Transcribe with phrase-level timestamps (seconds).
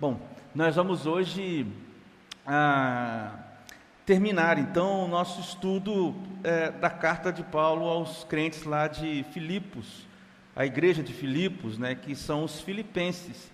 [0.00, 0.20] Bom,
[0.54, 1.66] nós vamos hoje
[2.46, 3.34] ah,
[4.06, 10.06] terminar então o nosso estudo é, da carta de Paulo aos crentes lá de Filipos,
[10.54, 13.50] a igreja de Filipos, né, que são os filipenses.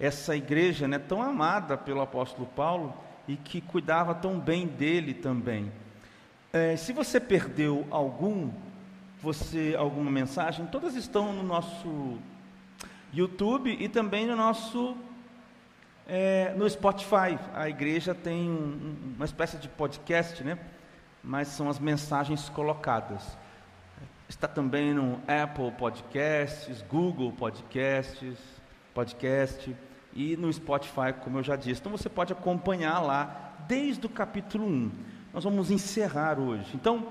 [0.00, 2.94] Essa igreja né, tão amada pelo apóstolo Paulo
[3.28, 5.70] e que cuidava tão bem dele também.
[6.50, 8.50] É, se você perdeu algum,
[9.20, 12.16] você alguma mensagem, todas estão no nosso
[13.12, 14.96] YouTube e também no nosso
[16.06, 17.38] é, no Spotify.
[17.54, 20.58] A igreja tem um, uma espécie de podcast, né?
[21.22, 23.36] Mas são as mensagens colocadas.
[24.28, 28.38] Está também no Apple Podcasts, Google Podcasts,
[28.92, 29.74] podcast
[30.14, 31.80] e no Spotify, como eu já disse.
[31.80, 34.90] Então você pode acompanhar lá desde o capítulo 1.
[35.32, 36.70] Nós vamos encerrar hoje.
[36.74, 37.08] Então,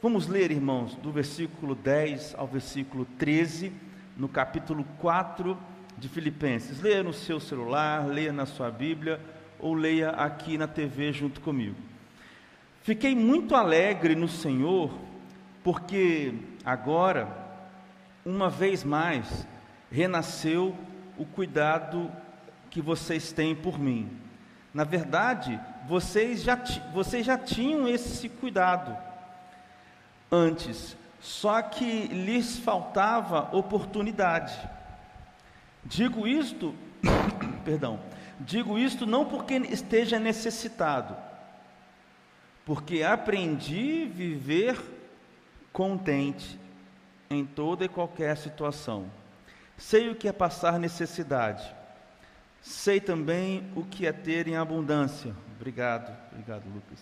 [0.00, 3.72] vamos ler, irmãos, do versículo 10 ao versículo 13,
[4.16, 5.58] no capítulo 4
[5.96, 6.80] de Filipenses.
[6.80, 9.20] Leia no seu celular, leia na sua Bíblia
[9.58, 11.76] ou leia aqui na TV junto comigo.
[12.82, 14.92] Fiquei muito alegre no Senhor,
[15.62, 17.28] porque agora,
[18.24, 19.46] uma vez mais,
[19.90, 20.76] renasceu
[21.16, 22.10] o cuidado
[22.68, 24.10] que vocês têm por mim.
[24.74, 26.58] Na verdade, vocês já,
[26.92, 28.96] vocês já tinham esse cuidado
[30.30, 34.54] antes, só que lhes faltava oportunidade.
[35.84, 36.74] Digo isto,
[37.64, 38.00] perdão,
[38.40, 41.14] digo isto não porque esteja necessitado,
[42.64, 44.80] porque aprendi viver
[45.72, 46.58] contente
[47.28, 49.10] em toda e qualquer situação.
[49.76, 51.70] Sei o que é passar necessidade.
[52.62, 55.34] Sei também o que é ter em abundância.
[55.56, 56.98] Obrigado, obrigado, Lucas.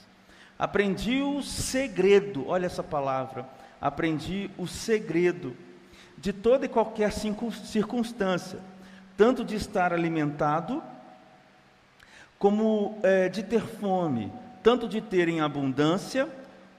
[0.58, 3.48] Aprendi o segredo, olha essa palavra.
[3.80, 5.56] Aprendi o segredo
[6.19, 8.72] de toda e qualquer circunstância
[9.23, 10.83] tanto de estar alimentado,
[12.41, 14.33] como é, de ter fome,
[14.64, 16.29] tanto de ter em abundância,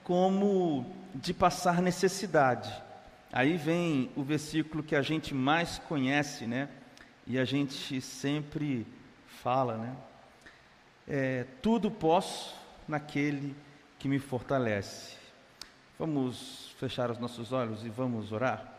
[0.02, 2.70] como de passar necessidade.
[3.32, 6.68] Aí vem o versículo que a gente mais conhece, né?
[7.26, 8.86] E a gente sempre
[9.42, 9.96] fala, né?
[11.08, 12.54] É, tudo posso
[12.86, 13.56] naquele
[13.98, 15.16] que me fortalece.
[15.98, 18.73] Vamos fechar os nossos olhos e vamos orar?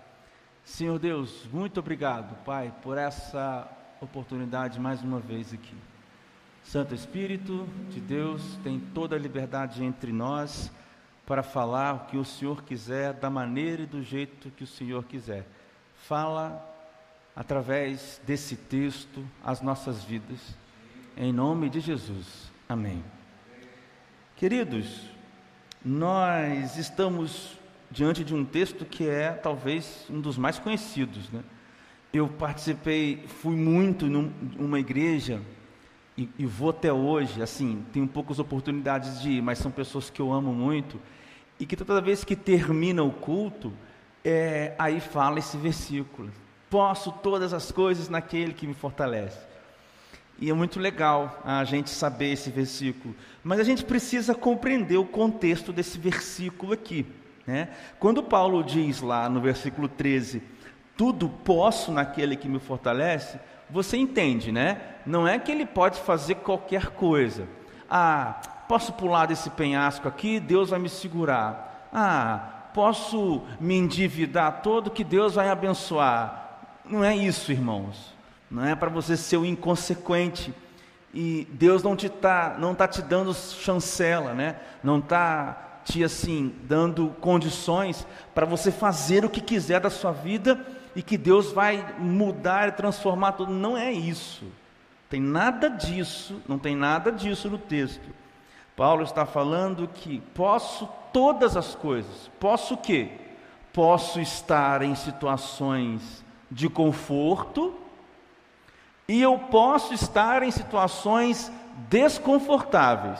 [0.66, 3.70] Senhor Deus, muito obrigado, Pai, por essa
[4.02, 5.76] oportunidade mais uma vez aqui.
[6.64, 10.72] Santo Espírito de Deus tem toda a liberdade entre nós
[11.24, 15.06] para falar o que o Senhor quiser, da maneira e do jeito que o Senhor
[15.06, 15.46] quiser.
[16.08, 16.68] Fala
[17.36, 20.40] através desse texto as nossas vidas.
[21.16, 22.52] Em nome de Jesus.
[22.68, 23.04] Amém.
[24.36, 25.10] Queridos,
[25.84, 27.56] nós estamos
[27.96, 31.30] diante de um texto que é talvez um dos mais conhecidos.
[31.30, 31.42] Né?
[32.12, 35.42] Eu participei, fui muito numa igreja
[36.18, 40.22] e, e, vou até hoje, assim, tenho poucas oportunidades de ir, mas são pessoas que
[40.22, 41.00] eu amo muito,
[41.60, 43.72] e que toda vez que termina o culto,
[44.24, 46.32] é, aí fala esse versículo:
[46.70, 49.40] Posso todas as coisas naquele que me fortalece.
[50.38, 55.06] E é muito legal a gente saber esse versículo, mas a gente precisa compreender o
[55.06, 57.06] contexto desse versículo aqui.
[57.46, 57.70] Né?
[58.00, 60.42] Quando Paulo diz lá no versículo 13,
[60.98, 63.40] tudo posso naquele que me fortalece,
[63.70, 64.82] você entende, né?
[65.06, 67.48] Não é que ele pode fazer qualquer coisa.
[67.90, 71.90] Ah, posso pular desse penhasco aqui, Deus vai me segurar.
[71.92, 76.60] Ah, posso me endividar todo que Deus vai abençoar.
[76.86, 78.14] Não é isso, irmãos.
[78.50, 80.54] Não é para você ser o inconsequente
[81.14, 84.58] e Deus não te tá, não tá te dando chancela, né?
[84.84, 90.60] Não tá te assim dando condições para você fazer o que quiser da sua vida
[90.96, 93.54] e que Deus vai mudar e transformar tudo.
[93.54, 94.46] Não é isso.
[95.10, 98.10] Tem nada disso, não tem nada disso no texto.
[98.76, 102.30] Paulo está falando que posso todas as coisas.
[102.40, 103.10] Posso o quê?
[103.72, 107.76] Posso estar em situações de conforto
[109.08, 111.52] e eu posso estar em situações
[111.90, 113.20] desconfortáveis.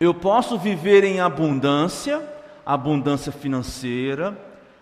[0.00, 2.26] Eu posso viver em abundância,
[2.64, 4.34] abundância financeira,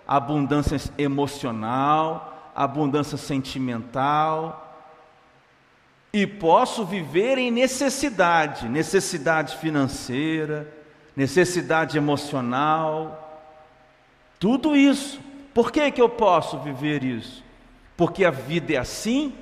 [0.06, 4.65] abundância emocional, abundância sentimental,
[6.12, 10.73] e posso viver em necessidade, necessidade financeira,
[11.17, 13.43] necessidade emocional,
[14.38, 15.20] tudo isso.
[15.53, 17.43] Por que, que eu posso viver isso?
[17.97, 19.35] Porque a vida é assim,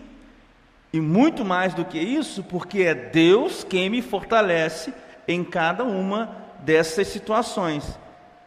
[0.90, 4.94] e muito mais do que isso, porque é Deus quem me fortalece
[5.26, 7.98] em cada uma dessas situações.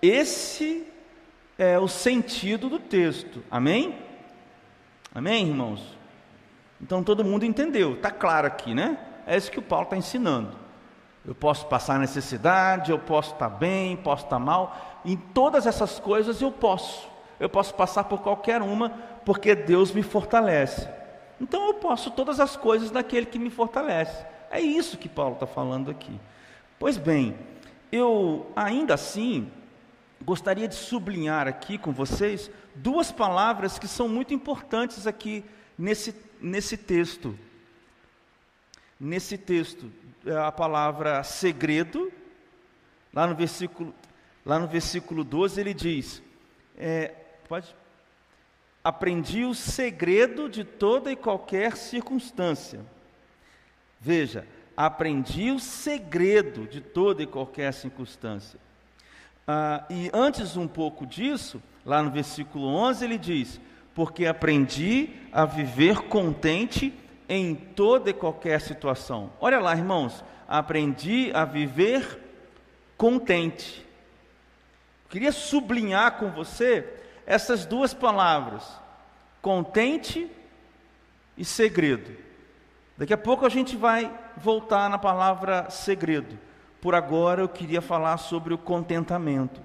[0.01, 0.87] Esse
[1.57, 3.43] é o sentido do texto.
[3.51, 3.95] Amém?
[5.13, 5.97] Amém, irmãos?
[6.81, 8.97] Então todo mundo entendeu, está claro aqui, né?
[9.27, 10.51] É isso que o Paulo está ensinando.
[11.25, 15.67] Eu posso passar necessidade, eu posso estar tá bem, posso estar tá mal, em todas
[15.67, 17.09] essas coisas eu posso.
[17.39, 18.89] Eu posso passar por qualquer uma,
[19.25, 20.87] porque Deus me fortalece.
[21.39, 24.25] Então eu posso todas as coisas daquele que me fortalece.
[24.49, 26.19] É isso que Paulo está falando aqui.
[26.79, 27.37] Pois bem,
[27.91, 29.51] eu ainda assim
[30.23, 35.43] gostaria de sublinhar aqui com vocês duas palavras que são muito importantes aqui
[35.77, 37.37] nesse, nesse texto.
[38.97, 39.91] Nesse texto,
[40.25, 42.09] é a palavra segredo,
[43.13, 43.93] lá no versículo,
[44.45, 46.23] lá no versículo 12, ele diz:
[46.77, 47.13] é,
[47.45, 47.75] pode,
[48.81, 52.85] aprendi o segredo de toda e qualquer circunstância.
[53.99, 54.47] Veja,
[54.79, 58.57] aprendi o segredo de toda e qualquer circunstância.
[59.45, 63.59] Ah, e antes um pouco disso, lá no versículo 11, ele diz:
[63.93, 66.97] Porque aprendi a viver contente
[67.27, 69.29] em toda e qualquer situação.
[69.41, 72.17] Olha lá, irmãos, aprendi a viver
[72.95, 73.85] contente.
[75.09, 76.87] Queria sublinhar com você
[77.27, 78.63] essas duas palavras:
[79.41, 80.31] contente
[81.37, 82.29] e segredo.
[82.97, 84.09] Daqui a pouco a gente vai
[84.41, 86.37] voltar na palavra segredo.
[86.81, 89.61] Por agora eu queria falar sobre o contentamento.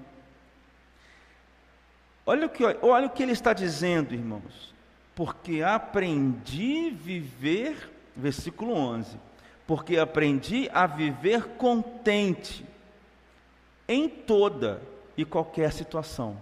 [2.25, 4.73] Olha o que, olha o que ele está dizendo, irmãos.
[5.13, 9.17] Porque aprendi viver, versículo 11.
[9.65, 12.65] Porque aprendi a viver contente
[13.87, 14.81] em toda
[15.15, 16.37] e qualquer situação.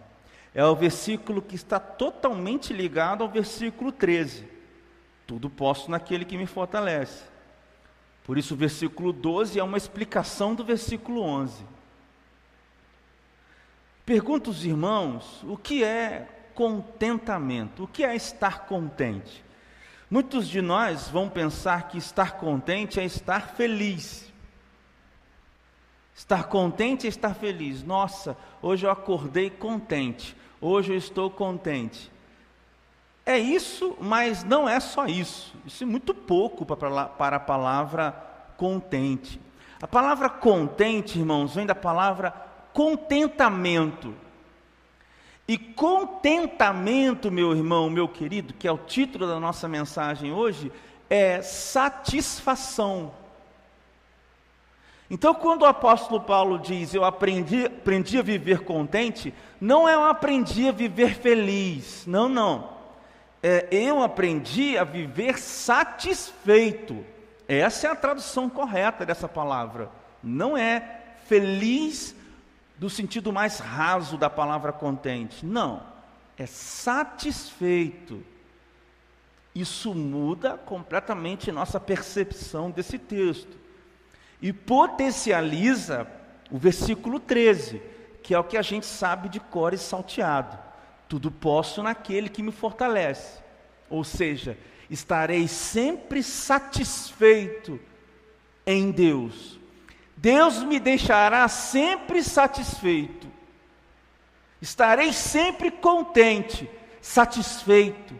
[0.55, 4.47] É o versículo que está totalmente ligado ao versículo 13.
[5.25, 7.32] Tudo posso naquele que me fortalece.
[8.23, 11.65] Por isso, o versículo 12 é uma explicação do versículo 11.
[14.05, 19.43] Pergunto aos irmãos o que é contentamento, o que é estar contente.
[20.09, 24.31] Muitos de nós vão pensar que estar contente é estar feliz.
[26.15, 27.83] Estar contente é estar feliz.
[27.83, 30.35] Nossa, hoje eu acordei contente.
[30.61, 32.11] Hoje eu estou contente.
[33.25, 35.53] É isso, mas não é só isso.
[35.65, 38.11] Isso é muito pouco para a palavra
[38.57, 39.39] contente.
[39.81, 42.33] A palavra contente, irmãos, vem da palavra
[42.73, 44.13] contentamento.
[45.47, 50.71] E contentamento, meu irmão, meu querido, que é o título da nossa mensagem hoje,
[51.09, 53.13] é satisfação.
[55.09, 60.05] Então, quando o apóstolo Paulo diz eu aprendi, aprendi a viver contente, não é eu
[60.05, 62.72] aprendi a viver feliz, não, não.
[63.45, 67.05] É, eu aprendi a viver satisfeito.
[67.45, 69.91] Essa é a tradução correta dessa palavra.
[70.23, 72.15] Não é feliz
[72.77, 75.45] do sentido mais raso da palavra contente.
[75.45, 75.83] Não,
[76.37, 78.23] é satisfeito.
[79.53, 83.57] Isso muda completamente nossa percepção desse texto.
[84.41, 86.07] E potencializa
[86.49, 87.81] o versículo 13,
[88.23, 90.57] que é o que a gente sabe de cor e salteado.
[91.07, 93.41] Tudo posso naquele que me fortalece.
[93.89, 94.57] Ou seja,
[94.89, 97.79] estarei sempre satisfeito
[98.65, 99.59] em Deus
[100.23, 103.27] Deus me deixará sempre satisfeito.
[104.61, 106.69] Estarei sempre contente,
[107.01, 108.17] satisfeito,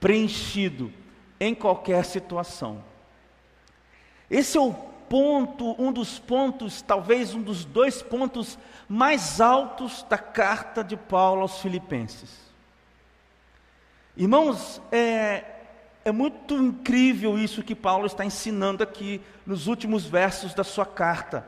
[0.00, 0.92] preenchido
[1.38, 2.82] em qualquer situação.
[4.28, 4.74] Esse é o
[5.08, 8.58] ponto, um dos pontos, talvez um dos dois pontos
[8.88, 12.46] mais altos da carta de Paulo aos Filipenses.
[14.16, 15.44] Irmãos, é,
[16.04, 21.46] é muito incrível isso que Paulo está ensinando aqui nos últimos versos da sua carta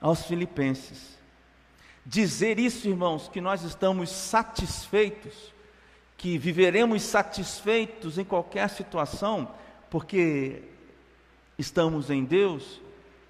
[0.00, 1.18] aos Filipenses.
[2.06, 5.52] Dizer isso, irmãos, que nós estamos satisfeitos,
[6.16, 9.50] que viveremos satisfeitos em qualquer situação,
[9.90, 10.62] porque
[11.58, 12.80] estamos em Deus,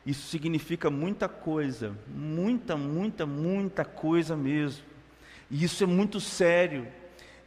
[0.04, 4.85] isso significa muita coisa, muita, muita, muita coisa mesmo.
[5.50, 6.87] E isso é muito sério.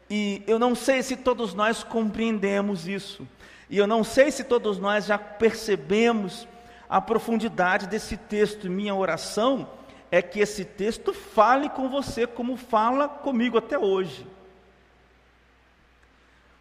[0.10, 3.28] E eu não sei se todos nós compreendemos isso.
[3.70, 6.48] E eu não sei se todos nós já percebemos
[6.90, 8.70] a profundidade desse texto.
[8.70, 9.70] Minha oração
[10.10, 14.26] é que esse texto fale com você como fala comigo até hoje.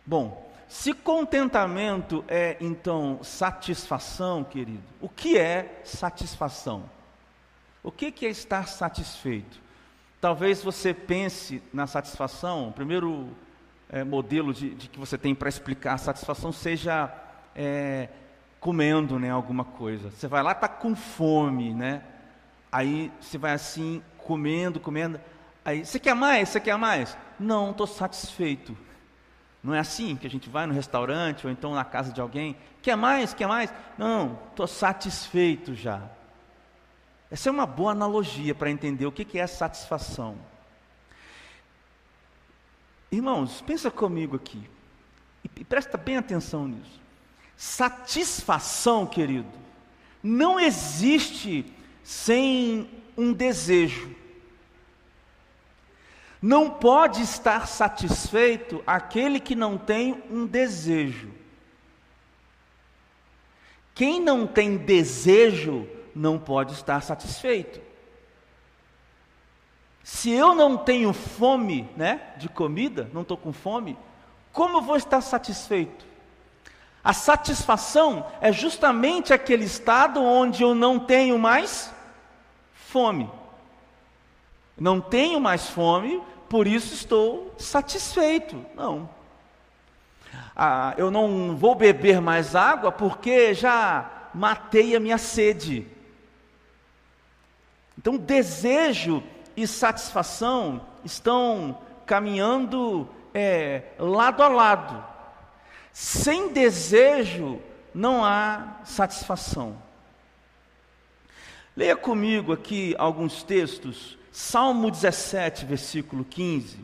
[0.04, 6.84] Bom, se contentamento é então satisfação, querido, o que é satisfação?
[7.82, 9.60] O que é estar satisfeito?
[10.20, 13.28] Talvez você pense na satisfação, o primeiro
[13.88, 17.12] é, modelo de, de, que você tem para explicar a satisfação seja
[17.54, 18.08] é,
[18.58, 20.10] comendo né, alguma coisa.
[20.10, 22.02] Você vai lá, está com fome, né?
[22.72, 25.20] Aí você vai assim, comendo, comendo.
[25.64, 26.48] Aí, você quer mais?
[26.48, 27.16] Você quer mais?
[27.38, 28.76] Não, estou satisfeito.
[29.66, 32.56] Não é assim que a gente vai no restaurante ou então na casa de alguém.
[32.80, 33.34] Quer mais?
[33.34, 33.74] Quer mais?
[33.98, 36.08] Não, estou satisfeito já.
[37.28, 40.36] Essa é uma boa analogia para entender o que é satisfação.
[43.10, 44.62] Irmãos, pensa comigo aqui.
[45.42, 47.00] E presta bem atenção nisso.
[47.56, 49.50] Satisfação, querido,
[50.22, 51.66] não existe
[52.04, 54.14] sem um desejo.
[56.40, 61.30] Não pode estar satisfeito aquele que não tem um desejo.
[63.94, 67.80] Quem não tem desejo não pode estar satisfeito.
[70.02, 73.98] Se eu não tenho fome, né, de comida, não estou com fome,
[74.52, 76.04] como eu vou estar satisfeito?
[77.02, 81.92] A satisfação é justamente aquele estado onde eu não tenho mais
[82.72, 83.30] fome.
[84.78, 88.64] Não tenho mais fome, por isso estou satisfeito.
[88.74, 89.08] Não.
[90.54, 95.86] Ah, eu não vou beber mais água porque já matei a minha sede.
[97.98, 99.22] Então, desejo
[99.56, 105.04] e satisfação estão caminhando é, lado a lado.
[105.92, 107.60] Sem desejo
[107.94, 109.76] não há satisfação.
[111.74, 114.18] Leia comigo aqui alguns textos.
[114.38, 116.76] Salmo 17, versículo 15.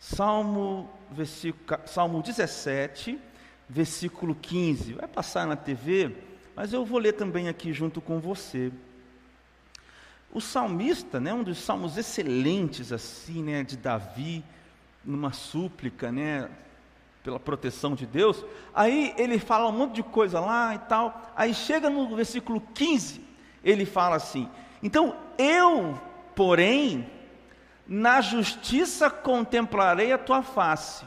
[0.00, 3.18] Salmo, versículo, Salmo 17,
[3.68, 4.94] versículo 15.
[4.94, 6.10] Vai passar na TV,
[6.56, 8.72] mas eu vou ler também aqui junto com você.
[10.32, 14.42] O salmista, né, um dos salmos excelentes assim, né, de Davi,
[15.04, 16.48] numa súplica, né,
[17.22, 18.42] pela proteção de Deus.
[18.74, 21.30] Aí ele fala um monte de coisa lá e tal.
[21.36, 23.20] Aí chega no versículo 15,
[23.62, 24.48] ele fala assim:
[24.82, 26.07] "Então eu,
[26.38, 27.04] porém,
[27.84, 31.04] na justiça contemplarei a tua face.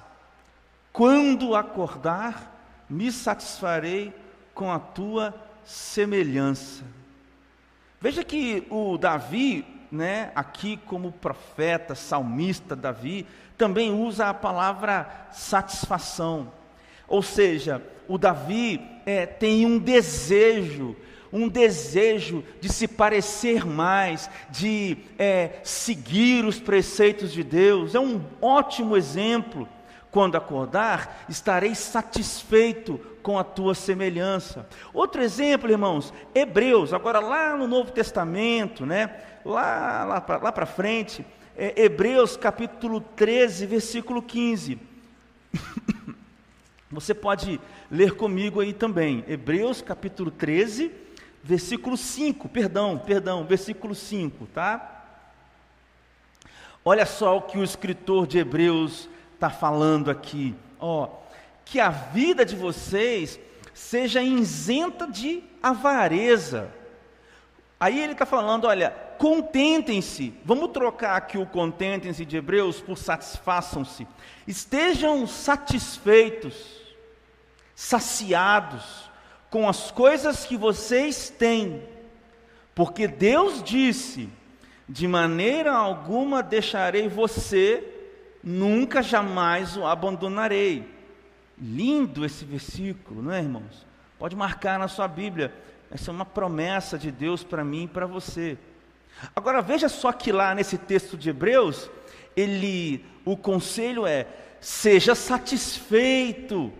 [0.91, 4.13] Quando acordar, me satisfarei
[4.53, 5.33] com a tua
[5.63, 6.83] semelhança."
[8.01, 13.25] Veja que o Davi, né, aqui como profeta, salmista Davi,
[13.57, 16.51] também usa a palavra satisfação.
[17.07, 20.93] Ou seja, o Davi é, tem um desejo,
[21.31, 27.95] um desejo de se parecer mais, de é, seguir os preceitos de Deus.
[27.95, 29.67] É um ótimo exemplo.
[30.11, 34.67] Quando acordar, estarei satisfeito com a tua semelhança.
[34.93, 39.21] Outro exemplo, irmãos, Hebreus, agora lá no Novo Testamento, né?
[39.45, 41.25] Lá, lá, para frente,
[41.57, 44.77] é, Hebreus capítulo 13, versículo 15.
[46.91, 47.59] Você pode
[47.89, 49.23] ler comigo aí também.
[49.27, 50.91] Hebreus capítulo 13,
[51.43, 55.05] versículo 5, perdão, perdão, versículo 5, tá?
[56.83, 60.55] Olha só o que o escritor de Hebreus está falando aqui.
[60.79, 61.09] Ó,
[61.63, 63.39] que a vida de vocês
[63.73, 66.71] seja isenta de avareza.
[67.79, 70.33] Aí ele está falando, olha, contentem-se.
[70.43, 74.07] Vamos trocar aqui o contentem-se de Hebreus por satisfaçam-se.
[74.47, 76.55] Estejam satisfeitos,
[77.75, 79.10] saciados
[79.51, 81.83] com as coisas que vocês têm,
[82.73, 84.27] porque Deus disse:
[84.89, 87.83] de maneira alguma deixarei você
[88.41, 90.89] nunca jamais o abandonarei.
[91.57, 93.85] Lindo esse versículo, não é, irmãos?
[94.17, 95.53] Pode marcar na sua Bíblia.
[95.91, 98.57] Essa é uma promessa de Deus para mim e para você.
[99.35, 101.89] Agora veja só que lá nesse texto de Hebreus,
[102.35, 104.25] ele, o conselho é:
[104.61, 106.71] seja satisfeito.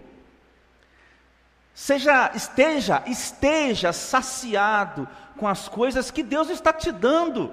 [1.81, 7.51] Seja, esteja, esteja saciado com as coisas que Deus está te dando.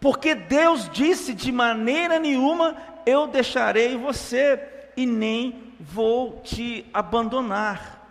[0.00, 4.60] Porque Deus disse: de maneira nenhuma eu deixarei você
[4.96, 8.04] e nem vou te abandonar.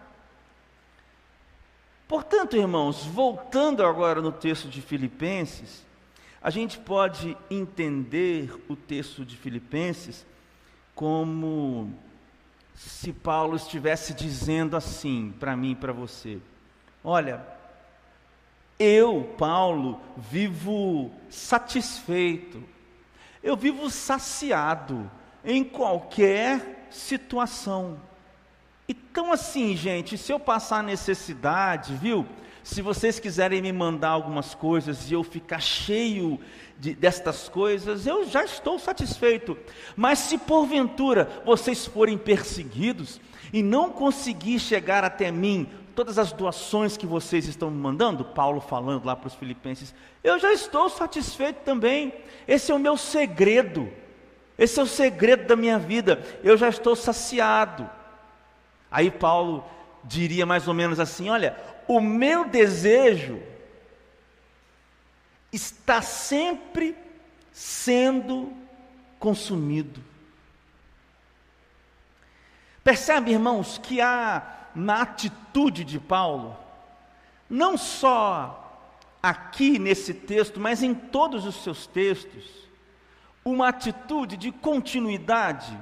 [2.07, 5.86] Portanto, irmãos, voltando agora no texto de Filipenses,
[6.41, 10.25] a gente pode entender o texto de Filipenses
[10.95, 11.93] como
[12.77, 16.38] se Paulo estivesse dizendo assim para mim e para você:
[17.03, 17.43] Olha,
[18.77, 22.63] eu, Paulo, vivo satisfeito,
[23.41, 25.10] eu vivo saciado
[25.43, 28.00] em qualquer situação.
[28.88, 32.25] Então, assim, gente, se eu passar necessidade, viu?
[32.67, 36.38] Se vocês quiserem me mandar algumas coisas e eu ficar cheio
[36.77, 39.57] de, destas coisas, eu já estou satisfeito.
[39.95, 43.21] Mas se porventura vocês forem perseguidos
[43.53, 48.59] e não conseguir chegar até mim todas as doações que vocês estão me mandando, Paulo
[48.59, 52.13] falando lá para os filipenses, eu já estou satisfeito também.
[52.45, 53.89] Esse é o meu segredo.
[54.57, 56.21] Esse é o segredo da minha vida.
[56.43, 57.89] Eu já estou saciado.
[58.91, 59.63] Aí Paulo
[60.03, 61.55] diria mais ou menos assim: Olha,
[61.88, 63.41] o meu desejo
[65.51, 66.96] está sempre
[67.51, 68.53] sendo
[69.17, 70.03] consumido.
[72.84, 76.58] Percebe, irmãos, que há na atitude de Paulo,
[77.50, 78.63] não só
[79.24, 82.46] aqui nesse texto, mas em todos os seus textos,
[83.44, 85.77] uma atitude de continuidade.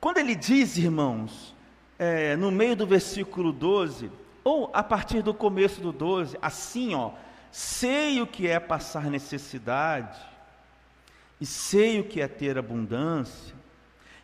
[0.00, 1.53] Quando ele diz, irmãos,
[1.98, 4.10] é, no meio do versículo 12,
[4.42, 7.12] ou a partir do começo do 12, assim, ó,
[7.50, 10.18] sei o que é passar necessidade,
[11.40, 13.54] e sei o que é ter abundância.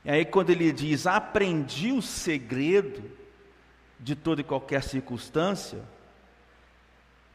[0.05, 3.03] E aí, quando ele diz, aprendi o segredo
[3.99, 5.83] de toda e qualquer circunstância,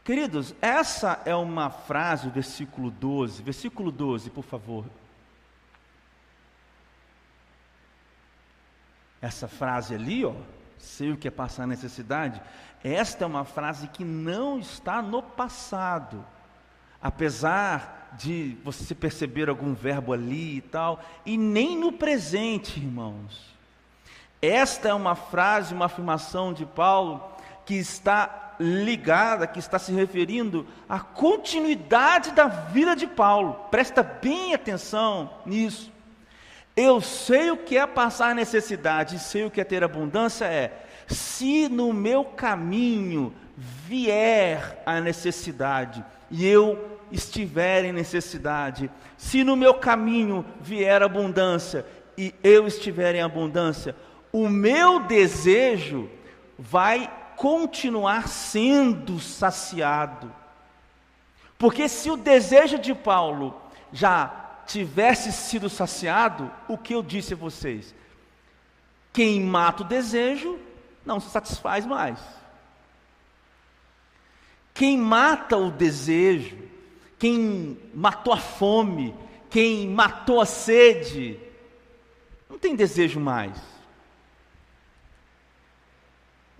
[0.04, 4.84] queridos, essa é uma frase, o versículo 12, versículo 12, por favor.
[9.26, 10.34] Essa frase ali, ó,
[10.78, 12.40] sei o que é passar necessidade,
[12.84, 16.24] esta é uma frase que não está no passado.
[17.02, 23.52] Apesar de você perceber algum verbo ali e tal, e nem no presente, irmãos.
[24.40, 27.20] Esta é uma frase, uma afirmação de Paulo
[27.64, 33.54] que está ligada, que está se referindo à continuidade da vida de Paulo.
[33.72, 35.95] Presta bem atenção nisso.
[36.76, 41.68] Eu sei o que é passar necessidade, sei o que é ter abundância é se
[41.68, 50.44] no meu caminho vier a necessidade e eu estiver em necessidade, se no meu caminho
[50.60, 51.86] vier abundância
[52.18, 53.94] e eu estiver em abundância,
[54.32, 56.10] o meu desejo
[56.58, 60.32] vai continuar sendo saciado.
[61.56, 63.58] Porque se o desejo de Paulo
[63.92, 67.94] já tivesse sido saciado, o que eu disse a vocês?
[69.12, 70.58] Quem mata o desejo
[71.04, 72.18] não se satisfaz mais.
[74.74, 76.58] Quem mata o desejo,
[77.18, 79.14] quem matou a fome,
[79.48, 81.40] quem matou a sede,
[82.50, 83.56] não tem desejo mais.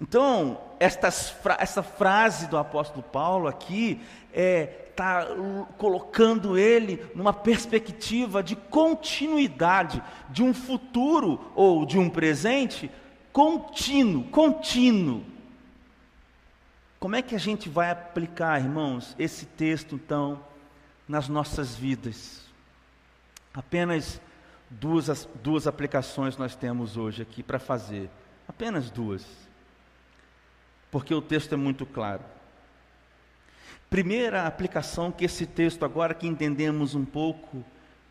[0.01, 1.09] Então, esta,
[1.59, 4.01] essa frase do apóstolo Paulo aqui
[4.33, 5.27] é, tá
[5.77, 12.91] colocando ele numa perspectiva de continuidade, de um futuro ou de um presente
[13.33, 15.23] contínuo, contínuo.
[16.99, 20.41] Como é que a gente vai aplicar, irmãos, esse texto então
[21.07, 22.43] nas nossas vidas?
[23.53, 24.21] Apenas
[24.71, 28.11] duas, duas aplicações nós temos hoje aqui para fazer.
[28.49, 29.27] Apenas duas.
[30.91, 32.23] Porque o texto é muito claro.
[33.97, 37.65] Primeira aplicação que esse texto, agora que entendemos um pouco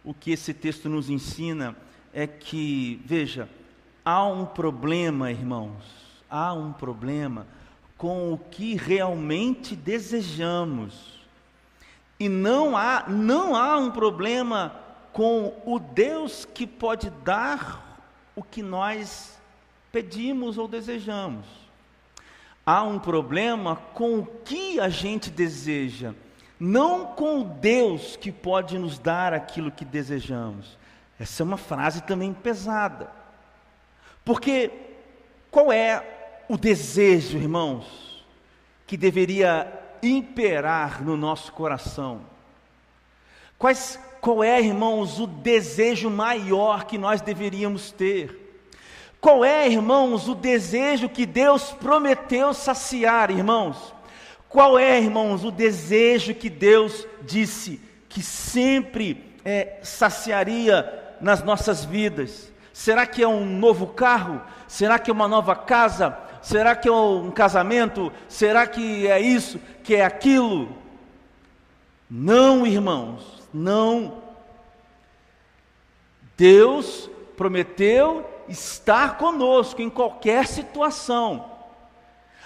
[0.04, 1.76] o que esse texto nos ensina,
[2.12, 3.48] é que, veja,
[4.04, 5.84] há um problema, irmãos,
[6.28, 7.45] há um problema
[8.00, 11.19] com o que realmente desejamos.
[12.19, 14.76] E não há, não há um problema
[15.13, 18.02] com o Deus que pode dar
[18.36, 19.38] o que nós
[19.91, 21.45] pedimos ou desejamos.
[22.65, 26.13] Há um problema com o que a gente deseja,
[26.60, 30.78] não com o Deus que pode nos dar aquilo que desejamos.
[31.19, 33.10] Essa é uma frase também pesada.
[34.23, 34.71] Porque
[35.51, 38.25] qual é o desejo, irmãos,
[38.88, 42.21] que deveria imperar no nosso coração?
[43.60, 48.44] Quais, qual é, irmãos, o desejo maior que nós deveríamos ter?
[49.25, 53.91] Qual é, irmãos, o desejo que Deus prometeu saciar, irmãos?
[54.47, 62.53] Qual é, irmãos, o desejo que Deus disse que sempre é, saciaria nas nossas vidas?
[62.71, 64.43] Será que é um novo carro?
[64.67, 66.15] Será que é uma nova casa?
[66.39, 68.13] Será que é um casamento?
[68.29, 69.59] Será que é isso?
[69.83, 70.69] Que é aquilo?
[72.07, 74.21] Não, irmãos, não.
[76.38, 81.51] Deus prometeu estar conosco em qualquer situação,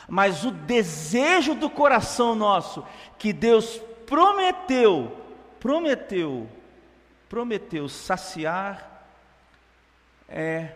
[0.07, 2.85] mas o desejo do coração nosso,
[3.17, 5.15] que Deus prometeu,
[5.59, 6.49] prometeu,
[7.27, 9.05] prometeu saciar
[10.27, 10.75] é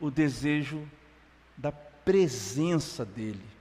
[0.00, 0.88] o desejo
[1.56, 3.52] da presença dEle.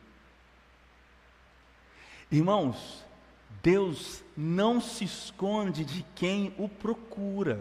[2.32, 3.04] Irmãos,
[3.62, 7.60] Deus não se esconde de quem o procura.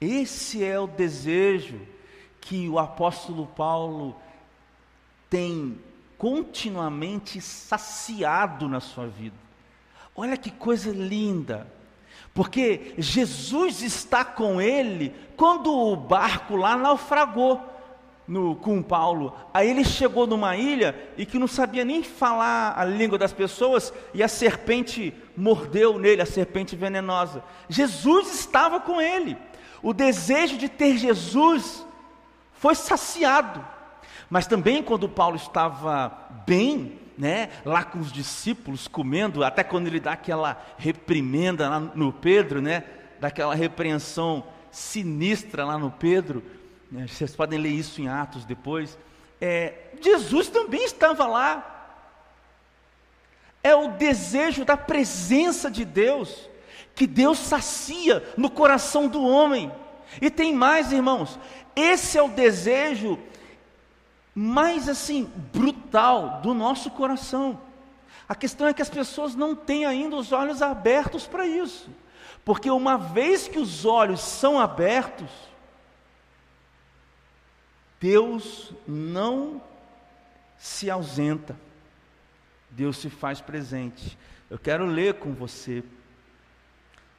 [0.00, 1.80] Esse é o desejo
[2.44, 4.14] que o apóstolo Paulo
[5.30, 5.80] tem
[6.18, 9.36] continuamente saciado na sua vida.
[10.14, 11.66] Olha que coisa linda.
[12.34, 17.62] Porque Jesus está com ele quando o barco lá naufragou
[18.28, 19.34] no, com Paulo.
[19.54, 23.90] Aí ele chegou numa ilha e que não sabia nem falar a língua das pessoas
[24.12, 27.42] e a serpente mordeu nele, a serpente venenosa.
[27.70, 29.34] Jesus estava com ele.
[29.82, 31.86] O desejo de ter Jesus
[32.64, 33.62] foi saciado.
[34.30, 40.00] Mas também quando Paulo estava bem, né, lá com os discípulos comendo, até quando ele
[40.00, 42.84] dá aquela reprimenda lá no Pedro, né,
[43.20, 46.42] daquela repreensão sinistra lá no Pedro,
[46.90, 48.96] né, vocês podem ler isso em Atos depois.
[49.38, 51.98] É, Jesus também estava lá.
[53.62, 56.48] É o desejo da presença de Deus,
[56.94, 59.70] que Deus sacia no coração do homem.
[60.20, 61.38] E tem mais, irmãos,
[61.74, 63.18] esse é o desejo
[64.34, 67.60] mais assim brutal do nosso coração.
[68.28, 71.90] A questão é que as pessoas não têm ainda os olhos abertos para isso.
[72.44, 75.30] Porque uma vez que os olhos são abertos,
[78.00, 79.62] Deus não
[80.58, 81.56] se ausenta,
[82.70, 84.18] Deus se faz presente.
[84.50, 85.82] Eu quero ler com você,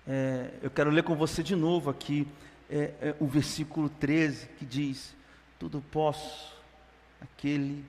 [0.08, 2.28] é, eu quero ler com você de novo aqui
[2.70, 5.16] é, é, o versículo 13 que diz:
[5.60, 6.54] Tudo posso
[7.22, 7.86] aquele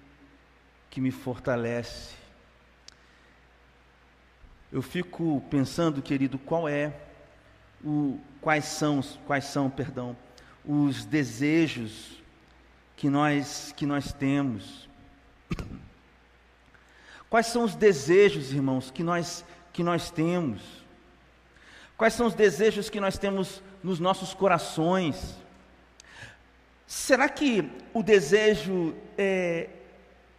[0.91, 2.15] que me fortalece.
[4.73, 6.93] Eu fico pensando, querido, qual é
[7.85, 10.17] o quais são, quais são, perdão,
[10.65, 12.23] os desejos
[12.97, 14.89] que nós que nós temos.
[17.29, 20.86] Quais são os desejos, irmãos, que nós que nós temos?
[21.97, 25.37] Quais são os desejos que nós temos nos nossos corações?
[26.87, 29.71] Será que o desejo é,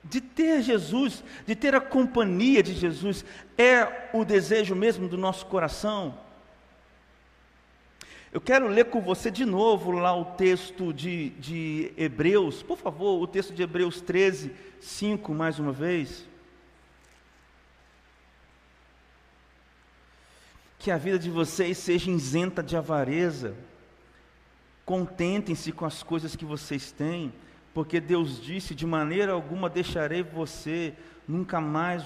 [0.03, 3.25] de ter Jesus, de ter a companhia de Jesus,
[3.57, 6.17] é o desejo mesmo do nosso coração?
[8.31, 13.21] Eu quero ler com você de novo lá o texto de, de Hebreus, por favor,
[13.21, 16.27] o texto de Hebreus 13, 5, mais uma vez.
[20.87, 23.53] Que a vida de vocês seja isenta de avareza
[24.85, 27.33] Contentem-se com as coisas que vocês têm,
[27.73, 30.93] porque Deus disse: de maneira alguma deixarei você,
[31.27, 32.05] nunca mais,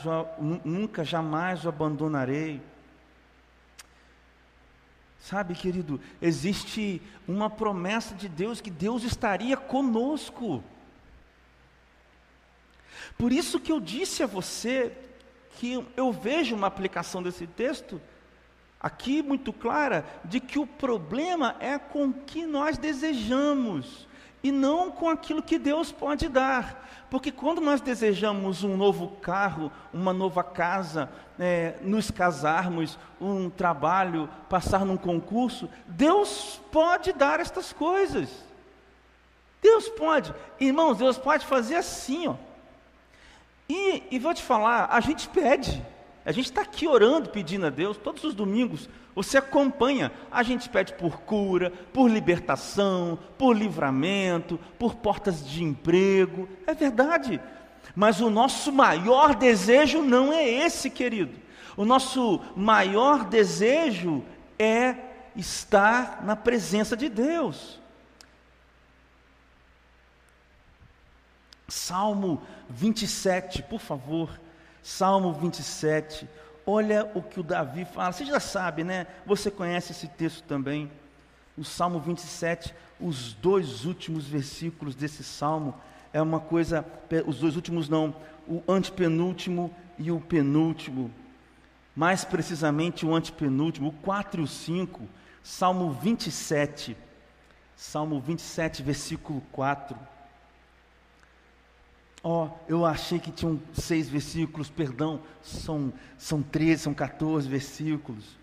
[0.65, 2.59] nunca jamais o abandonarei.
[5.19, 10.63] Sabe, querido, existe uma promessa de Deus que Deus estaria conosco.
[13.15, 14.91] Por isso que eu disse a você
[15.59, 18.01] que eu vejo uma aplicação desse texto
[18.81, 24.07] aqui muito clara de que o problema é com o que nós desejamos
[24.43, 26.89] e não com aquilo que Deus pode dar.
[27.09, 34.29] Porque quando nós desejamos um novo carro, uma nova casa, é, nos casarmos, um trabalho,
[34.49, 38.29] passar num concurso, Deus pode dar estas coisas.
[39.61, 42.35] Deus pode, irmãos, Deus pode fazer assim, ó.
[43.69, 45.85] E, e vou te falar, a gente pede.
[46.25, 50.69] A gente está aqui orando, pedindo a Deus, todos os domingos, você acompanha, a gente
[50.69, 57.41] pede por cura, por libertação, por livramento, por portas de emprego, é verdade.
[57.95, 61.37] Mas o nosso maior desejo não é esse, querido.
[61.75, 64.23] O nosso maior desejo
[64.59, 64.95] é
[65.35, 67.79] estar na presença de Deus.
[71.67, 74.29] Salmo 27, por favor.
[74.83, 76.27] Salmo 27.
[76.65, 78.11] Olha o que o Davi fala.
[78.11, 79.07] Você já sabe, né?
[79.25, 80.91] Você conhece esse texto também.
[81.57, 85.75] O Salmo 27, os dois últimos versículos desse salmo
[86.13, 86.85] é uma coisa,
[87.25, 88.15] os dois últimos não,
[88.47, 91.11] o antepenúltimo e o penúltimo.
[91.95, 95.01] Mais precisamente o antepenúltimo, o 4 e o 5,
[95.43, 96.95] Salmo 27.
[97.75, 99.97] Salmo 27, versículo 4.
[102.23, 108.37] Ó, oh, eu achei que tinham seis versículos, perdão, são, são 13, são 14 versículos.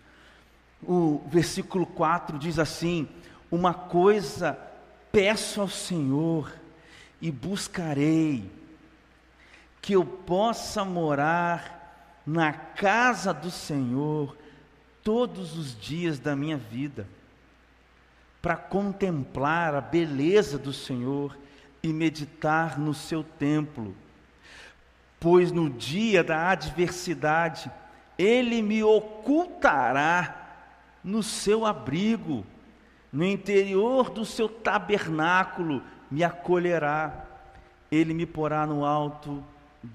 [0.83, 3.07] O versículo 4 diz assim:
[3.49, 4.57] Uma coisa
[5.11, 6.51] peço ao Senhor
[7.21, 8.49] e buscarei,
[9.81, 14.37] que eu possa morar na casa do Senhor
[15.03, 17.07] todos os dias da minha vida,
[18.41, 21.37] para contemplar a beleza do Senhor
[21.81, 23.95] e meditar no seu templo,
[25.19, 27.71] pois no dia da adversidade
[28.17, 30.35] ele me ocultará
[31.03, 32.45] no seu abrigo,
[33.11, 37.25] no interior do seu tabernáculo me acolherá,
[37.91, 39.43] ele me porá no alto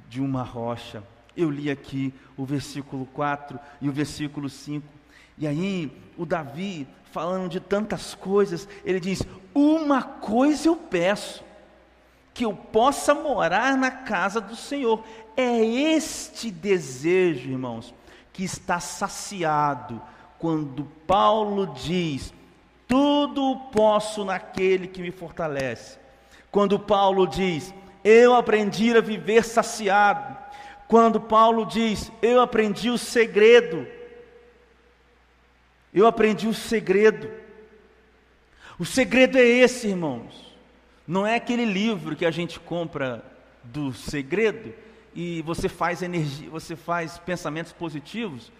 [0.09, 1.03] de uma rocha.
[1.37, 4.87] Eu li aqui o versículo 4 e o versículo 5.
[5.37, 11.44] E aí, o Davi, falando de tantas coisas, ele diz: Uma coisa eu peço,
[12.35, 15.03] que eu possa morar na casa do Senhor.
[15.37, 17.94] É este desejo, irmãos,
[18.33, 20.03] que está saciado
[20.38, 22.35] quando Paulo diz:
[22.88, 25.97] Tudo posso naquele que me fortalece.
[26.51, 30.37] Quando Paulo diz: Eu aprendi a viver saciado.
[30.88, 33.87] Quando Paulo diz: Eu aprendi o segredo.
[35.92, 37.31] Eu aprendi o segredo.
[38.77, 40.54] O segredo é esse, irmãos.
[41.07, 43.23] Não é aquele livro que a gente compra
[43.62, 44.73] do segredo
[45.14, 48.51] e você faz energia, você faz pensamentos positivos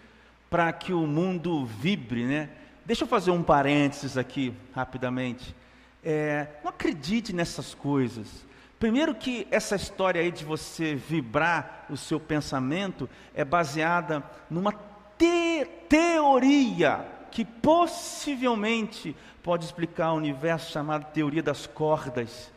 [0.49, 2.49] para que o mundo vibre, né?
[2.85, 5.55] Deixa eu fazer um parênteses aqui rapidamente.
[6.03, 8.45] É, não acredite nessas coisas.
[8.77, 14.71] Primeiro que essa história aí de você vibrar o seu pensamento é baseada numa
[15.17, 22.49] te teoria que possivelmente pode explicar o universo chamado teoria das cordas.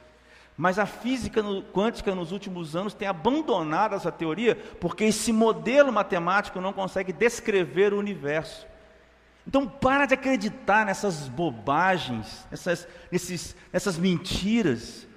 [0.57, 6.61] Mas a física quântica nos últimos anos tem abandonado essa teoria, porque esse modelo matemático
[6.61, 8.69] não consegue descrever o universo.
[9.45, 15.09] Então para de acreditar nessas bobagens, nessas, nesses, nessas mentiras.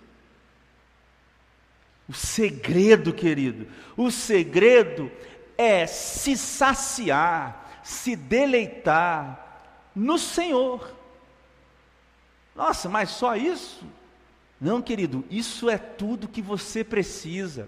[2.10, 5.12] O segredo, querido, o segredo
[5.56, 9.50] é se saciar, se deleitar
[9.96, 10.94] no Senhor.
[12.56, 13.84] Nossa, mas só isso?
[14.60, 17.68] Não, querido, isso é tudo que você precisa.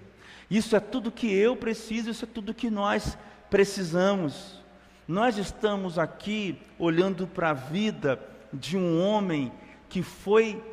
[0.50, 3.18] Isso é tudo que eu preciso, isso é tudo que nós
[3.50, 4.62] precisamos.
[5.08, 8.20] Nós estamos aqui olhando para a vida
[8.54, 9.52] de um homem
[9.90, 10.64] que foi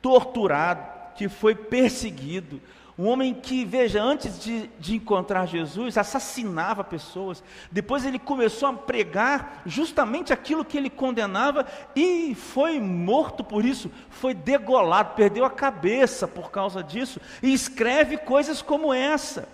[0.00, 2.60] torturado, que foi perseguido,
[2.96, 7.42] um homem que, veja, antes de, de, encontrar Jesus, assassinava pessoas.
[7.70, 13.90] Depois ele começou a pregar justamente aquilo que ele condenava e foi morto por isso,
[14.10, 17.20] foi degolado, perdeu a cabeça por causa disso.
[17.42, 19.48] E escreve coisas como essa.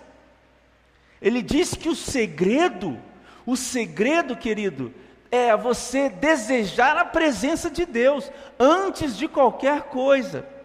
[1.19, 2.99] Ele diz que o segredo,
[3.43, 4.93] o segredo, querido,
[5.31, 10.60] é você desejar a presença de Deus antes de qualquer coisa.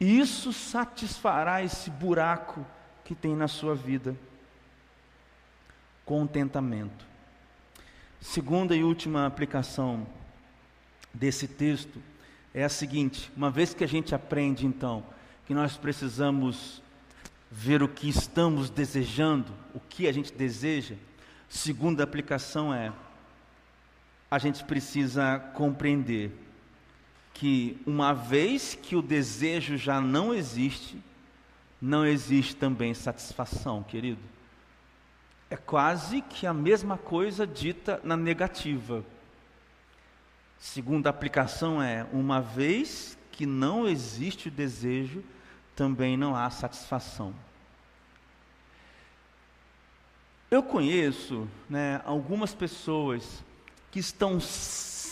[0.00, 2.66] E isso satisfará esse buraco
[3.04, 4.16] que tem na sua vida.
[6.06, 7.04] Contentamento.
[8.18, 10.06] Segunda e última aplicação
[11.12, 12.00] desse texto
[12.54, 15.04] é a seguinte: uma vez que a gente aprende, então,
[15.46, 16.82] que nós precisamos
[17.50, 20.94] ver o que estamos desejando, o que a gente deseja,
[21.48, 22.92] segunda aplicação é
[24.30, 26.30] a gente precisa compreender
[27.40, 31.02] que uma vez que o desejo já não existe,
[31.80, 34.20] não existe também satisfação, querido.
[35.48, 39.02] É quase que a mesma coisa dita na negativa.
[40.58, 45.24] Segunda aplicação é: uma vez que não existe o desejo,
[45.74, 47.34] também não há satisfação.
[50.50, 53.42] Eu conheço né, algumas pessoas
[53.90, 54.38] que estão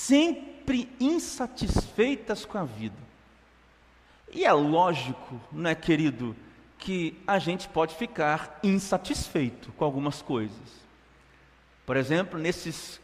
[0.09, 2.97] sempre insatisfeitas com a vida.
[4.33, 6.35] E é lógico, não é, querido,
[6.79, 10.89] que a gente pode ficar insatisfeito com algumas coisas.
[11.85, 12.99] Por exemplo, nesses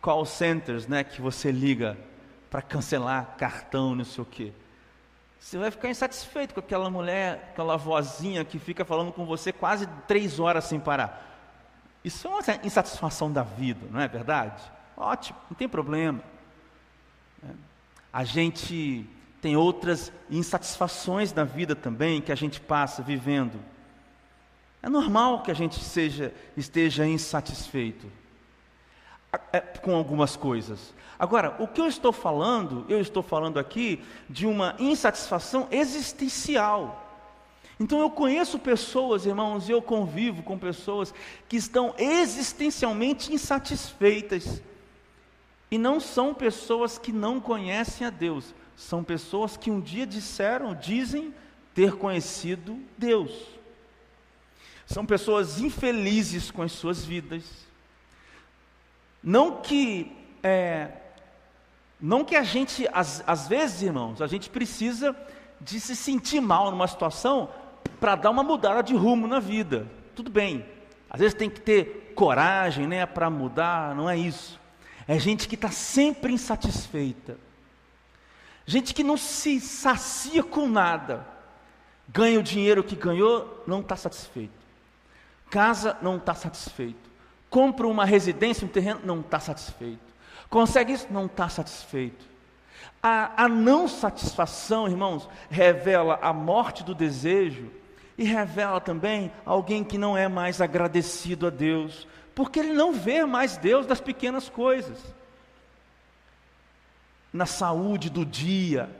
[0.00, 1.98] call centers, né, que você liga
[2.48, 4.52] para cancelar cartão, não sei o quê.
[5.40, 9.88] Você vai ficar insatisfeito com aquela mulher, aquela vozinha que fica falando com você quase
[10.06, 11.20] três horas sem parar.
[12.04, 14.62] Isso é uma insatisfação da vida, não é verdade?
[14.96, 16.33] Ótimo, não tem problema.
[18.14, 19.04] A gente
[19.42, 23.58] tem outras insatisfações na vida também que a gente passa vivendo.
[24.80, 28.06] É normal que a gente seja, esteja insatisfeito
[29.52, 30.94] é, com algumas coisas.
[31.18, 34.00] Agora, o que eu estou falando, eu estou falando aqui
[34.30, 37.00] de uma insatisfação existencial.
[37.80, 41.12] Então eu conheço pessoas, irmãos, e eu convivo com pessoas
[41.48, 44.62] que estão existencialmente insatisfeitas.
[45.74, 50.72] E não são pessoas que não conhecem a Deus, são pessoas que um dia disseram,
[50.72, 51.34] dizem
[51.74, 53.32] ter conhecido Deus.
[54.86, 57.42] São pessoas infelizes com as suas vidas.
[59.20, 60.92] Não que é,
[62.00, 65.16] não que a gente, às, vezes, irmãos, a gente precisa
[65.60, 67.50] de se sentir mal numa situação
[67.98, 69.90] para dar uma mudada de rumo na vida.
[70.14, 70.64] Tudo bem.
[71.10, 74.62] Às vezes tem que ter coragem, né, para mudar, não é isso.
[75.06, 77.36] É gente que está sempre insatisfeita.
[78.66, 81.26] Gente que não se sacia com nada.
[82.08, 84.52] Ganha o dinheiro que ganhou, não está satisfeito.
[85.50, 87.04] Casa, não está satisfeito.
[87.50, 90.00] compra uma residência, um terreno, não está satisfeito.
[90.50, 92.24] Consegue isso, não está satisfeito.
[93.02, 97.70] A, a não satisfação, irmãos, revela a morte do desejo
[98.16, 103.24] e revela também alguém que não é mais agradecido a Deus, porque ele não vê
[103.24, 104.98] mais Deus das pequenas coisas.
[107.32, 108.90] Na saúde do dia,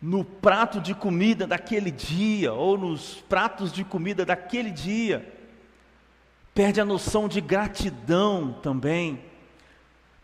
[0.00, 5.34] no prato de comida daquele dia, ou nos pratos de comida daquele dia,
[6.54, 9.22] perde a noção de gratidão também.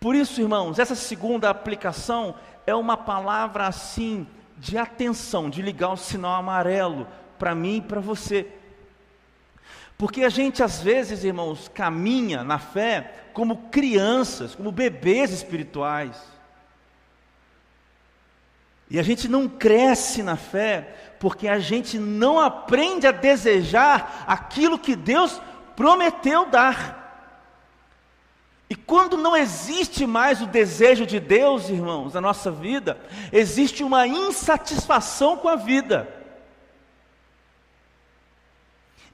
[0.00, 2.34] Por isso, irmãos, essa segunda aplicação
[2.66, 4.26] é uma palavra assim
[4.58, 7.06] de atenção, de ligar o sinal amarelo
[7.38, 8.48] para mim e para você.
[9.96, 16.20] Porque a gente às vezes, irmãos, caminha na fé como crianças, como bebês espirituais.
[18.90, 24.78] E a gente não cresce na fé porque a gente não aprende a desejar aquilo
[24.78, 25.40] que Deus
[25.74, 27.02] prometeu dar.
[28.68, 32.98] E quando não existe mais o desejo de Deus, irmãos, na nossa vida,
[33.32, 36.23] existe uma insatisfação com a vida.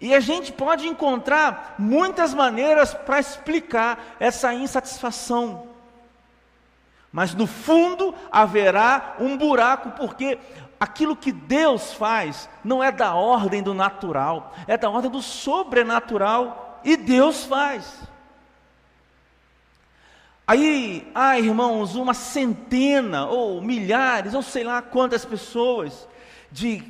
[0.00, 5.68] E a gente pode encontrar muitas maneiras para explicar essa insatisfação.
[7.12, 10.38] Mas no fundo haverá um buraco, porque
[10.78, 16.80] aquilo que Deus faz não é da ordem do natural, é da ordem do sobrenatural,
[16.82, 18.00] e Deus faz.
[20.46, 26.08] Aí, ah, irmãos, uma centena, ou milhares, ou sei lá quantas pessoas,
[26.50, 26.82] de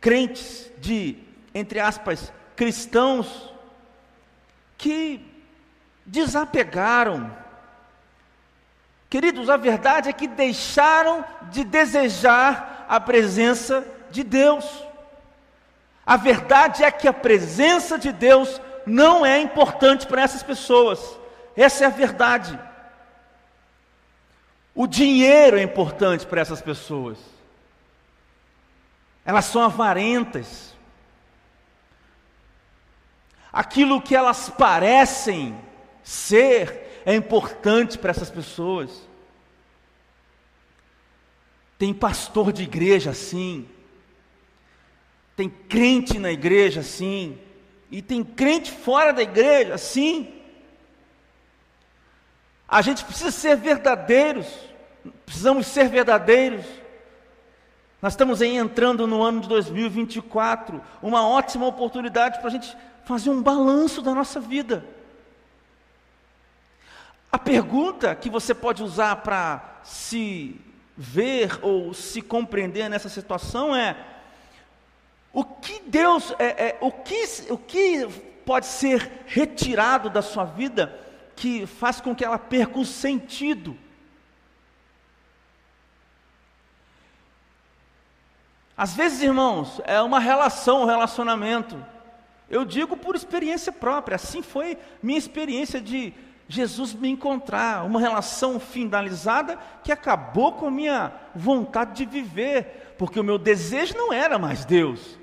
[0.00, 1.18] crentes, de,
[1.58, 3.52] entre aspas, cristãos,
[4.76, 5.24] que
[6.06, 7.36] desapegaram.
[9.10, 14.64] Queridos, a verdade é que deixaram de desejar a presença de Deus.
[16.06, 21.18] A verdade é que a presença de Deus não é importante para essas pessoas.
[21.56, 22.58] Essa é a verdade.
[24.74, 27.18] O dinheiro é importante para essas pessoas.
[29.24, 30.77] Elas são avarentas.
[33.58, 35.58] Aquilo que elas parecem
[36.04, 38.88] ser é importante para essas pessoas.
[41.76, 43.68] Tem pastor de igreja assim.
[45.34, 47.36] Tem crente na igreja assim.
[47.90, 50.32] E tem crente fora da igreja assim.
[52.68, 54.46] A gente precisa ser verdadeiros
[55.24, 56.64] precisamos ser verdadeiros.
[58.00, 63.30] Nós estamos aí entrando no ano de 2024, uma ótima oportunidade para a gente fazer
[63.30, 64.84] um balanço da nossa vida.
[67.30, 70.60] A pergunta que você pode usar para se
[70.96, 73.96] ver ou se compreender nessa situação é:
[75.32, 78.06] o que Deus, é, é, o, que, o que
[78.46, 80.96] pode ser retirado da sua vida
[81.34, 83.76] que faz com que ela perca o sentido?
[88.78, 91.84] Às vezes, irmãos, é uma relação, um relacionamento.
[92.48, 96.14] Eu digo por experiência própria, assim foi minha experiência de
[96.46, 103.18] Jesus me encontrar, uma relação finalizada que acabou com a minha vontade de viver, porque
[103.18, 105.18] o meu desejo não era mais Deus.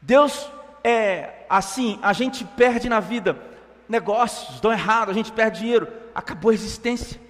[0.00, 0.50] Deus
[0.82, 3.38] é assim, a gente perde na vida,
[3.86, 7.20] negócios dão errado, a gente perde dinheiro, acabou a existência.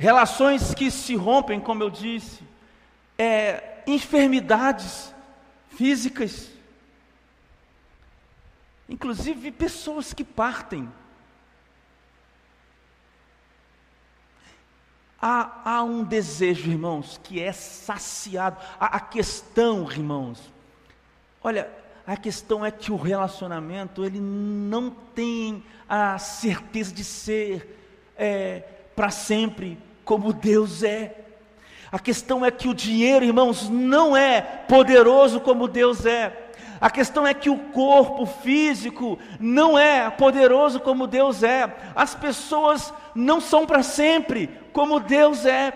[0.00, 2.42] Relações que se rompem, como eu disse,
[3.18, 5.14] é, enfermidades
[5.68, 6.50] físicas,
[8.88, 10.90] inclusive pessoas que partem.
[15.20, 18.56] Há, há, um desejo, irmãos, que é saciado.
[18.80, 20.50] A, a, questão, irmãos,
[21.42, 21.70] olha,
[22.06, 28.60] a questão é que o relacionamento ele não tem a certeza de ser é,
[28.96, 31.14] para sempre como Deus é.
[31.92, 36.50] A questão é que o dinheiro, irmãos, não é poderoso como Deus é.
[36.80, 41.72] A questão é que o corpo físico não é poderoso como Deus é.
[41.94, 45.72] As pessoas não são para sempre como Deus é.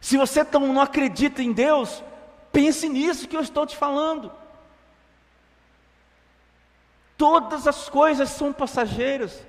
[0.00, 2.04] Se você não acredita em Deus,
[2.52, 4.30] pense nisso que eu estou te falando.
[7.18, 9.44] Todas as coisas são passageiras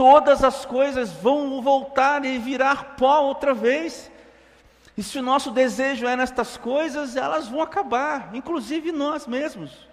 [0.00, 4.10] todas as coisas vão voltar e virar pó outra vez.
[4.96, 9.86] E se o nosso desejo é nestas coisas, elas vão acabar, inclusive nós mesmos.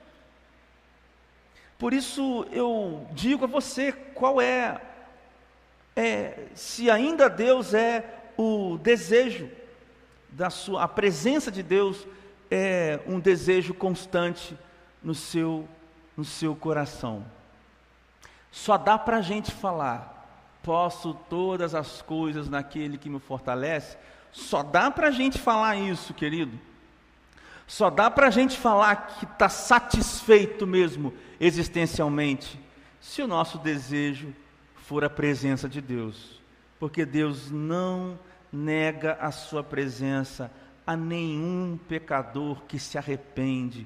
[1.77, 4.79] Por isso eu digo a você qual é,
[5.93, 8.05] é se ainda Deus é
[8.37, 9.51] o desejo
[10.29, 12.07] da sua, a presença de Deus
[12.49, 14.57] é um desejo constante
[15.03, 15.67] no seu,
[16.15, 17.25] no seu coração.
[18.51, 20.25] Só dá para a gente falar,
[20.63, 23.97] posso todas as coisas naquele que me fortalece.
[24.31, 26.59] Só dá para a gente falar isso, querido.
[27.65, 32.59] Só dá para a gente falar que está satisfeito mesmo existencialmente,
[33.01, 34.33] se o nosso desejo
[34.75, 36.41] for a presença de Deus.
[36.79, 38.17] Porque Deus não
[38.51, 40.49] nega a sua presença
[40.85, 43.85] a nenhum pecador que se arrepende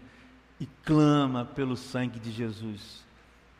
[0.59, 3.03] e clama pelo sangue de Jesus.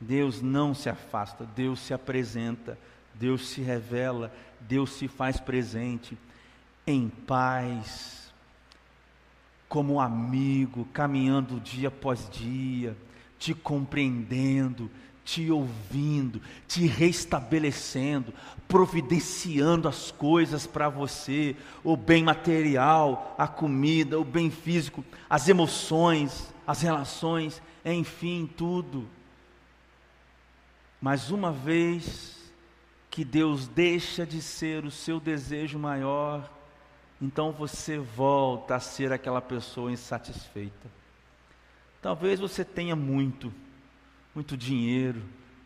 [0.02, 2.78] Deus não se afasta, Deus se apresenta,
[3.14, 6.18] Deus se revela, Deus se faz presente
[6.88, 8.34] em paz,
[9.70, 12.98] como amigo, caminhando dia após dia,
[13.38, 14.90] te compreendendo,
[15.24, 18.34] te ouvindo, te restabelecendo,
[18.68, 26.52] providenciando as coisas para você, o bem material, a comida, o bem físico, as emoções,
[26.66, 29.08] as relações, enfim, tudo.
[31.02, 32.40] Mas uma vez
[33.10, 36.48] que Deus deixa de ser o seu desejo maior,
[37.20, 40.90] então você volta a ser aquela pessoa insatisfeita.
[42.02, 43.52] Talvez você tenha muito,
[44.34, 45.24] muito dinheiro.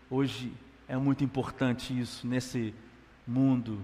[0.10, 0.54] Hoje
[0.88, 2.74] é muito importante isso nesse
[3.28, 3.82] mundo.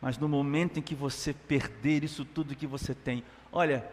[0.00, 3.84] Mas no momento em que você perder isso tudo que você tem, olha,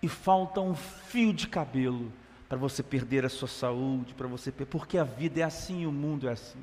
[0.00, 2.12] e falta um fio de cabelo
[2.48, 6.28] para você perder a sua saúde, para você porque a vida é assim o mundo
[6.28, 6.62] é assim.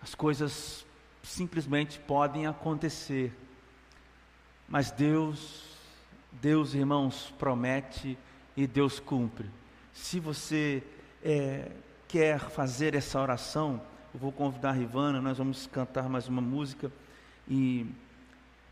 [0.00, 0.86] As coisas
[1.22, 3.32] simplesmente podem acontecer.
[4.68, 5.64] Mas Deus,
[6.30, 8.16] Deus, irmãos, promete
[8.56, 9.50] e Deus cumpre.
[9.92, 10.82] Se você
[11.22, 11.70] é,
[12.06, 13.80] quer fazer essa oração,
[14.12, 16.92] eu vou convidar a Rivana, nós vamos cantar mais uma música
[17.48, 17.86] e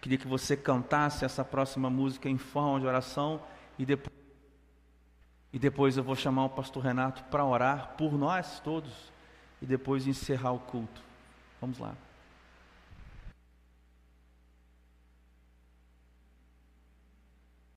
[0.01, 3.41] queria que você cantasse essa próxima música em forma de oração
[3.79, 4.22] e depois,
[5.53, 9.13] e depois eu vou chamar o pastor Renato para orar por nós todos
[9.61, 11.03] e depois encerrar o culto.
[11.61, 11.95] Vamos lá.